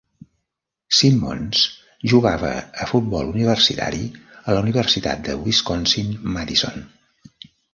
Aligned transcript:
Simmons 0.99 1.59
jugava 2.13 2.49
a 2.85 2.89
futbol 2.93 3.29
universitari 3.35 4.09
a 4.45 4.57
la 4.57 4.65
Universitat 4.67 5.23
de 5.29 5.37
Wisconsin-Madison. 5.45 6.85